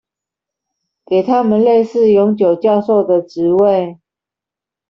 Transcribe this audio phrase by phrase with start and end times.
[1.05, 3.99] 給他們類似永久教授的職位